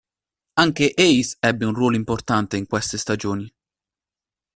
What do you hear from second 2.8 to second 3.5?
stagioni.